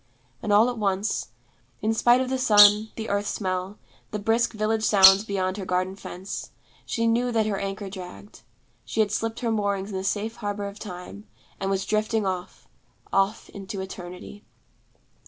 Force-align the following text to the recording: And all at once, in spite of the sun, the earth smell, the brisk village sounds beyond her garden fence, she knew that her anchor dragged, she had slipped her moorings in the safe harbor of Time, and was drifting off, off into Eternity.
And 0.41 0.51
all 0.51 0.67
at 0.67 0.79
once, 0.79 1.27
in 1.83 1.93
spite 1.93 2.21
of 2.21 2.29
the 2.31 2.39
sun, 2.39 2.89
the 2.95 3.07
earth 3.07 3.27
smell, 3.27 3.77
the 4.09 4.17
brisk 4.17 4.53
village 4.53 4.83
sounds 4.83 5.23
beyond 5.23 5.57
her 5.57 5.63
garden 5.65 5.95
fence, 5.95 6.49
she 6.87 7.05
knew 7.05 7.31
that 7.31 7.45
her 7.45 7.59
anchor 7.59 7.87
dragged, 7.87 8.41
she 8.83 9.01
had 9.01 9.11
slipped 9.11 9.41
her 9.41 9.51
moorings 9.51 9.91
in 9.91 9.95
the 9.97 10.03
safe 10.03 10.37
harbor 10.37 10.67
of 10.67 10.79
Time, 10.79 11.27
and 11.59 11.69
was 11.69 11.85
drifting 11.85 12.25
off, 12.25 12.67
off 13.13 13.47
into 13.49 13.79
Eternity. 13.79 14.43